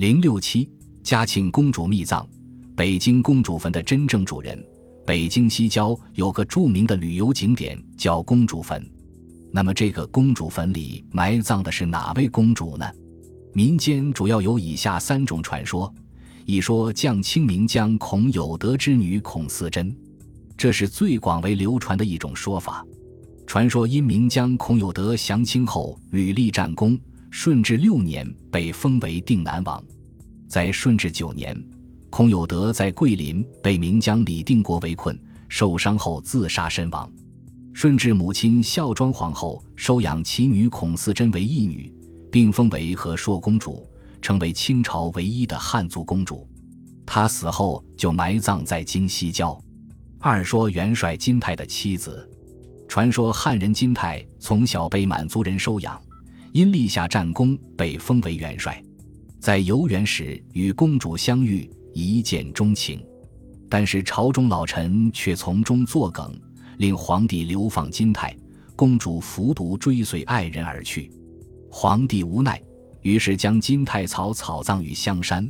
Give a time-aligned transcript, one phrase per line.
[0.00, 0.66] 零六七，
[1.02, 2.26] 嘉庆公主秘葬。
[2.74, 4.58] 北京公主坟的真正主人，
[5.06, 8.82] 北京西郊有个著名的旅游景点叫公主坟。
[9.52, 12.90] 那么，这个公主坟里埋葬的是哪位公主呢？
[13.52, 15.94] 民间主要有以下三种传说：
[16.46, 19.94] 一说降清明江孔有德之女孔思珍，
[20.56, 22.82] 这是最广为流传的一种说法。
[23.46, 26.98] 传说因明江孔有德降清后屡立战功，
[27.30, 29.82] 顺治六年被封为定南王。
[30.48, 31.56] 在顺治九年，
[32.10, 35.18] 孔有德在桂林被明江李定国围困，
[35.48, 37.10] 受伤后自杀身亡。
[37.72, 41.94] 顺治母亲孝庄皇后收养其女孔思贞为义女，
[42.30, 43.88] 并封为和硕公主，
[44.20, 46.46] 成为清朝唯一的汉族公主。
[47.06, 49.58] 她死后就埋葬在京西郊。
[50.18, 52.28] 二说元帅金泰的妻子，
[52.88, 55.98] 传说汉人金泰从小被满族人收养，
[56.52, 58.82] 因立下战功被封为元帅，
[59.38, 63.00] 在游园时与公主相遇，一见钟情，
[63.68, 66.38] 但是朝中老臣却从中作梗。
[66.78, 68.34] 令皇帝流放金泰，
[68.74, 71.12] 公主服毒追随爱人而去，
[71.70, 72.58] 皇帝无奈，
[73.02, 75.46] 于是将金泰草草葬于香山，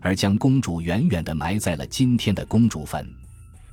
[0.00, 3.08] 而将公主远远地埋在了今天的公主坟。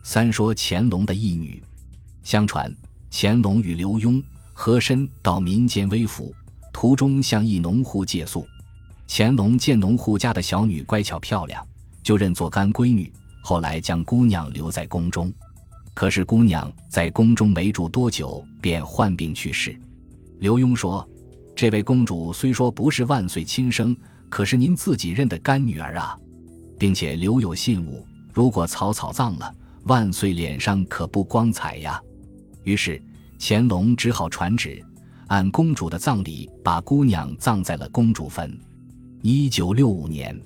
[0.03, 1.59] 三说乾隆的义女，
[2.21, 2.71] 相传
[3.09, 6.31] 乾隆与刘墉和珅到民间微服，
[6.71, 8.47] 途中向一农户借宿，
[9.07, 11.65] 乾隆见农户家的小女乖巧漂亮，
[12.01, 15.31] 就认作干闺女，后来将姑娘留在宫中。
[15.93, 19.77] 可是姑娘在宫中没住多久，便患病去世。
[20.39, 21.07] 刘墉说
[21.53, 23.95] ：“这位公主虽说不是万岁亲生，
[24.29, 26.17] 可是您自己认的干女儿啊，
[26.79, 28.07] 并且留有信物。
[28.33, 32.01] 如果草草葬了，万岁脸上可不光彩呀。”
[32.63, 33.01] 于是
[33.37, 34.81] 乾隆只好传旨，
[35.31, 38.53] 按公主的葬礼，把姑娘葬在了公主坟。
[39.21, 40.37] 一九六五年，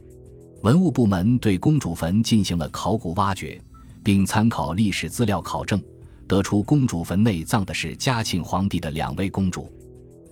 [0.61, 3.59] 文物部门对公主坟进行了考古挖掘。
[4.03, 5.81] 并参考历史资料考证，
[6.27, 9.67] 得出公主坟内葬的是嘉庆皇帝的两位公主，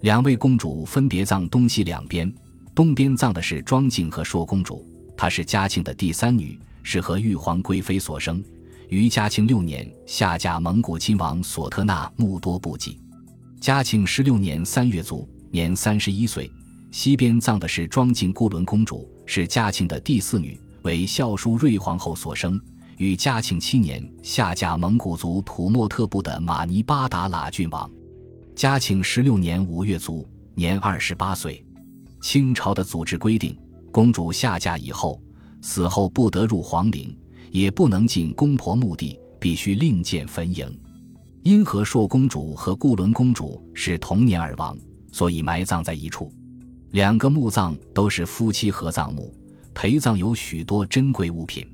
[0.01, 2.31] 两位公主分别葬东西两边，
[2.75, 4.85] 东边葬的是庄敬和硕公主，
[5.17, 8.43] 她是嘉庆的第三女，是和玉皇贵妃所生，
[8.89, 12.99] 于嘉庆六年下嫁蒙古亲王索特纳木多部济，
[13.63, 16.51] 嘉庆十六年三月卒，年三十一岁。
[16.91, 22.59] 西边葬的是庄敬孤伦公主，是嘉庆的第四女，为孝淑睿皇后所生。
[22.97, 27.89] 于嘉庆七年下嫁蒙古族土默特部的马尼巴达喇郡王，
[28.53, 31.65] 嘉庆十六年五月卒，年二十八岁。
[32.19, 33.57] 清朝的组织规定，
[33.93, 35.21] 公主下嫁以后，
[35.61, 37.17] 死后不得入皇陵，
[37.49, 40.67] 也不能进公婆墓地，必须另建坟茔。
[41.43, 44.77] 因和硕公主和固伦公主是同年而亡，
[45.11, 46.31] 所以埋葬在一处。
[46.91, 49.35] 两个墓葬都是夫妻合葬墓，
[49.73, 51.67] 陪葬有许多珍贵物品。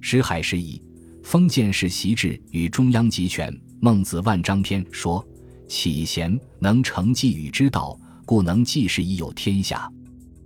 [0.00, 0.82] 石海时以
[1.22, 3.54] 封建世袭制与中央集权。
[3.80, 5.22] 孟子万章篇说
[5.68, 9.92] ：“启贤能成继与之道，故能继世以有天下。”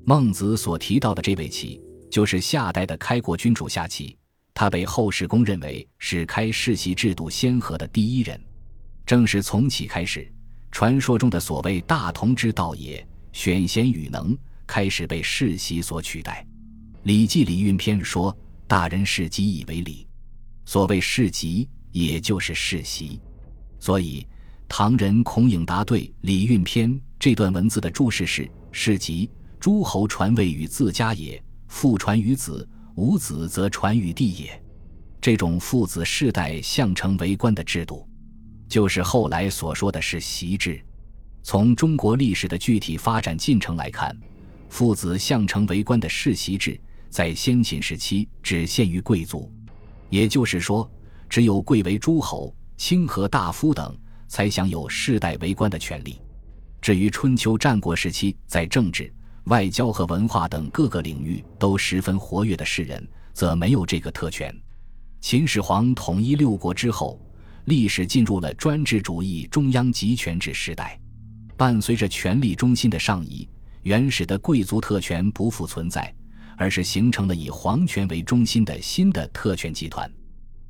[0.04, 4.16] 孟子所提到的这位启，就是夏代的开国君主夏启，
[4.54, 8.40] 他被后世公认为是开世袭制度先河的第一人。
[9.06, 10.30] 正是从启开始，
[10.70, 14.36] 传说中的所谓大同之道也，选贤与能
[14.66, 16.44] 开始被世袭所取代。
[17.04, 18.36] 《礼记·礼运篇》说。
[18.68, 20.08] 大人世袭以为礼，
[20.64, 23.20] 所谓世袭，也就是世袭。
[23.78, 24.26] 所以，
[24.66, 29.30] 唐人孔颖达对《礼运篇》这段文字的注释是：世袭，
[29.60, 34.60] 诸侯传位于自家也，父传于子，无子则传于弟也。
[35.20, 38.04] 这种父子世代相承为官的制度，
[38.68, 40.80] 就是后来所说的世袭制。
[41.42, 44.16] 从中国历史的具体发展进程来看，
[44.68, 46.80] 父子相承为官的世袭制。
[47.08, 49.50] 在先秦时期，只限于贵族，
[50.10, 50.90] 也就是说，
[51.28, 53.96] 只有贵为诸侯、清和大夫等，
[54.28, 56.20] 才享有世代为官的权利。
[56.82, 59.10] 至于春秋战国时期，在政治、
[59.44, 64.54] 外交和文化等各个领域都十分活跃的士人，则没有这个特权。
[65.20, 67.18] 秦始皇统一六国之后，
[67.66, 70.98] 历史进入了专制主义中央集权制时代，
[71.56, 73.48] 伴随着权力中心的上移，
[73.82, 76.12] 原始的贵族特权不复存在。
[76.58, 80.10] 而是形成了以皇权为中心的新的特权集团，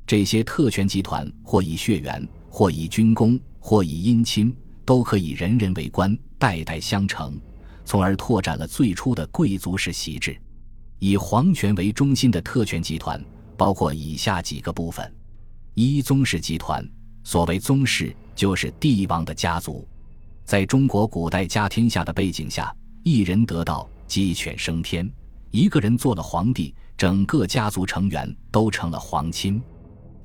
[0.05, 4.53] 这些特权集团或以血缘，或以军功，或以姻亲，
[4.83, 7.39] 都可以人人为官，代代相承，
[7.85, 10.37] 从而拓展了最初的贵族式习制。
[10.99, 13.23] 以皇权为中心的特权集团
[13.55, 15.09] 包括以下几个部分：
[15.79, 16.83] 一、宗室集团。
[17.23, 19.87] 所谓宗室，就是帝王的家族。
[20.43, 25.07] 在中国古代家天下的背景下，一人得道，鸡犬升天。
[25.51, 29.61] 一个人做了皇帝，整个家族成员都成了皇亲，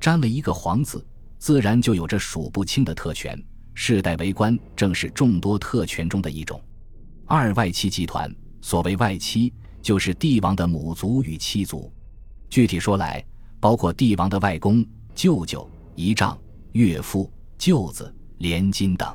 [0.01, 1.07] 沾了一个皇字，
[1.37, 3.39] 自然就有着数不清的特权。
[3.75, 6.59] 世代为官正是众多特权中的一种。
[7.27, 9.53] 二外戚集团，所谓外戚，
[9.83, 11.93] 就是帝王的母族与妻族。
[12.49, 13.23] 具体说来，
[13.61, 14.83] 包括帝王的外公、
[15.15, 16.39] 舅舅、姨丈、
[16.73, 19.15] 岳父、舅子、连襟等。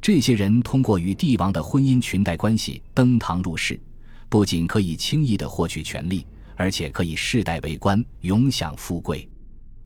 [0.00, 3.80] 这些人通过与帝王的婚姻裙带关系登堂入室，
[4.28, 6.26] 不仅可以轻易地获取权力，
[6.56, 9.28] 而且可以世代为官，永享富贵。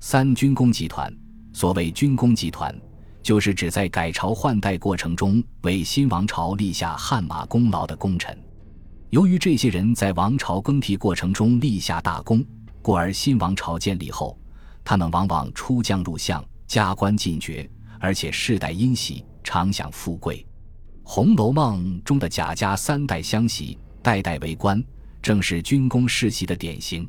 [0.01, 1.15] 三军功集团，
[1.53, 2.75] 所谓军功集团。
[3.23, 8.37] 就是指在改朝换代过程中为新王朝立下汗马功劳的功臣。
[9.11, 12.45] 由于这些人在王朝更替过程中立下大功，
[12.83, 14.37] 故而新王朝建立后，
[14.85, 17.69] 他们往往出将入相、加官进爵，
[18.01, 20.37] 而且世代殷袭，常享富贵。
[21.05, 24.83] 《红楼梦》中的贾家三代相袭，代代为官，
[25.21, 27.09] 正是军功世袭的典型。